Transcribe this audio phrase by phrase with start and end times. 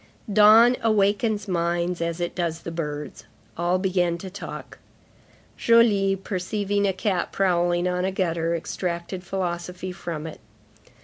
[0.33, 4.79] Dawn awakens minds as it does the birds; all began to talk.
[5.57, 10.39] Joly, perceiving a cat prowling on a gutter, extracted philosophy from it.